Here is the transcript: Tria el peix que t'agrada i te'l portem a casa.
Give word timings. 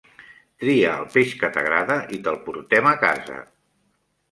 Tria 0.63 0.93
el 1.01 1.05
peix 1.17 1.35
que 1.43 1.51
t'agrada 1.59 1.99
i 2.19 2.21
te'l 2.29 2.41
portem 2.49 2.91
a 2.95 2.97
casa. 3.07 3.39